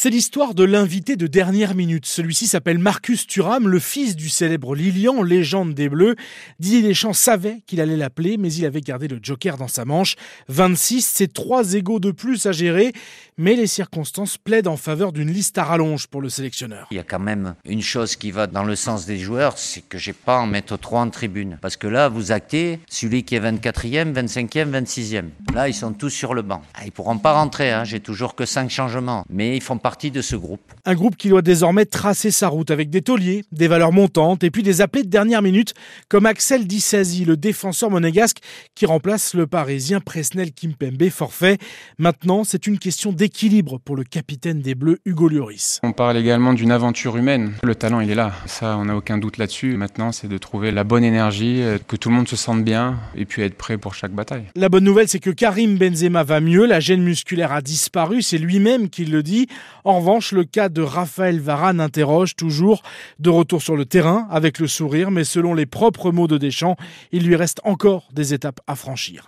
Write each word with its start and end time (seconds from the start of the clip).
C'est 0.00 0.10
l'histoire 0.10 0.54
de 0.54 0.62
l'invité 0.62 1.16
de 1.16 1.26
dernière 1.26 1.74
minute. 1.74 2.06
Celui-ci 2.06 2.46
s'appelle 2.46 2.78
Marcus 2.78 3.26
Thuram, 3.26 3.66
le 3.66 3.80
fils 3.80 4.14
du 4.14 4.28
célèbre 4.28 4.76
Lilian, 4.76 5.24
légende 5.24 5.74
des 5.74 5.88
Bleus. 5.88 6.14
Didier 6.60 6.82
Deschamps 6.82 7.12
savait 7.12 7.62
qu'il 7.66 7.80
allait 7.80 7.96
l'appeler, 7.96 8.36
mais 8.36 8.52
il 8.52 8.64
avait 8.64 8.80
gardé 8.80 9.08
le 9.08 9.18
joker 9.20 9.56
dans 9.56 9.66
sa 9.66 9.84
manche. 9.84 10.14
26, 10.46 11.04
c'est 11.04 11.32
trois 11.32 11.74
égaux 11.74 11.98
de 11.98 12.12
plus 12.12 12.46
à 12.46 12.52
gérer, 12.52 12.92
mais 13.38 13.56
les 13.56 13.66
circonstances 13.66 14.38
plaident 14.38 14.68
en 14.68 14.76
faveur 14.76 15.12
d'une 15.12 15.32
liste 15.32 15.58
à 15.58 15.64
rallonge 15.64 16.06
pour 16.06 16.20
le 16.20 16.28
sélectionneur. 16.28 16.86
Il 16.92 16.96
y 16.96 17.00
a 17.00 17.02
quand 17.02 17.18
même 17.18 17.56
une 17.64 17.82
chose 17.82 18.14
qui 18.14 18.30
va 18.30 18.46
dans 18.46 18.62
le 18.62 18.76
sens 18.76 19.04
des 19.04 19.18
joueurs, 19.18 19.58
c'est 19.58 19.80
que 19.80 19.98
j'ai 19.98 20.12
pas 20.12 20.36
à 20.36 20.42
en 20.42 20.46
mettre 20.46 20.76
trois 20.76 21.00
en 21.00 21.10
tribune. 21.10 21.58
Parce 21.60 21.76
que 21.76 21.88
là, 21.88 22.08
vous 22.08 22.30
actez 22.30 22.78
celui 22.88 23.24
qui 23.24 23.34
est 23.34 23.40
24e, 23.40 24.12
25e, 24.12 24.70
26e. 24.70 25.24
Là, 25.52 25.68
ils 25.68 25.74
sont 25.74 25.92
tous 25.92 26.10
sur 26.10 26.34
le 26.34 26.42
banc. 26.42 26.62
Ah, 26.74 26.82
ils 26.84 26.92
pourront 26.92 27.18
pas 27.18 27.32
rentrer, 27.32 27.72
hein. 27.72 27.82
j'ai 27.82 27.98
toujours 27.98 28.36
que 28.36 28.46
cinq 28.46 28.70
changements, 28.70 29.24
mais 29.28 29.56
ils 29.56 29.60
font 29.60 29.78
partie 29.88 30.10
de 30.10 30.20
ce 30.20 30.36
groupe. 30.36 30.60
Un 30.84 30.94
groupe 30.94 31.16
qui 31.16 31.30
doit 31.30 31.40
désormais 31.40 31.86
tracer 31.86 32.30
sa 32.30 32.48
route 32.48 32.70
avec 32.70 32.90
des 32.90 33.00
tauliers, 33.00 33.46
des 33.52 33.68
valeurs 33.68 33.90
montantes 33.90 34.44
et 34.44 34.50
puis 34.50 34.62
des 34.62 34.82
appelés 34.82 35.02
de 35.02 35.08
dernière 35.08 35.40
minute 35.40 35.72
comme 36.10 36.26
Axel 36.26 36.66
Dissasi, 36.66 37.24
le 37.24 37.38
défenseur 37.38 37.90
monégasque 37.90 38.36
qui 38.74 38.84
remplace 38.84 39.32
le 39.32 39.46
parisien 39.46 40.00
Presnel 40.00 40.52
Kimpembe 40.52 41.08
forfait. 41.08 41.56
Maintenant, 41.96 42.44
c'est 42.44 42.66
une 42.66 42.78
question 42.78 43.12
d'équilibre 43.12 43.78
pour 43.82 43.96
le 43.96 44.04
capitaine 44.04 44.60
des 44.60 44.74
Bleus 44.74 44.98
Hugo 45.06 45.26
Lloris. 45.26 45.80
On 45.82 45.92
parle 45.92 46.18
également 46.18 46.52
d'une 46.52 46.70
aventure 46.70 47.16
humaine. 47.16 47.54
Le 47.62 47.74
talent, 47.74 48.00
il 48.00 48.10
est 48.10 48.14
là. 48.14 48.34
Ça, 48.44 48.76
on 48.76 48.84
n'a 48.84 48.94
aucun 48.94 49.16
doute 49.16 49.38
là-dessus. 49.38 49.78
Maintenant, 49.78 50.12
c'est 50.12 50.28
de 50.28 50.36
trouver 50.36 50.70
la 50.70 50.84
bonne 50.84 51.02
énergie, 51.02 51.62
que 51.86 51.96
tout 51.96 52.10
le 52.10 52.14
monde 52.16 52.28
se 52.28 52.36
sente 52.36 52.62
bien 52.62 52.98
et 53.16 53.24
puis 53.24 53.40
être 53.40 53.56
prêt 53.56 53.78
pour 53.78 53.94
chaque 53.94 54.12
bataille. 54.12 54.44
La 54.54 54.68
bonne 54.68 54.84
nouvelle, 54.84 55.08
c'est 55.08 55.18
que 55.18 55.30
Karim 55.30 55.78
Benzema 55.78 56.24
va 56.24 56.40
mieux. 56.40 56.66
La 56.66 56.78
gêne 56.78 57.02
musculaire 57.02 57.52
a 57.52 57.62
disparu. 57.62 58.20
C'est 58.20 58.36
lui-même 58.36 58.90
qui 58.90 59.06
le 59.06 59.22
dit. 59.22 59.46
En 59.84 59.98
revanche, 59.98 60.32
le 60.32 60.44
cas 60.44 60.68
de 60.68 60.82
Raphaël 60.82 61.40
Varane 61.40 61.80
interroge 61.80 62.36
toujours 62.36 62.82
de 63.18 63.30
retour 63.30 63.62
sur 63.62 63.76
le 63.76 63.84
terrain 63.84 64.26
avec 64.30 64.58
le 64.58 64.66
sourire, 64.66 65.10
mais 65.10 65.24
selon 65.24 65.54
les 65.54 65.66
propres 65.66 66.10
mots 66.10 66.28
de 66.28 66.38
Deschamps, 66.38 66.76
il 67.12 67.26
lui 67.26 67.36
reste 67.36 67.60
encore 67.64 68.08
des 68.12 68.34
étapes 68.34 68.60
à 68.66 68.76
franchir. 68.76 69.26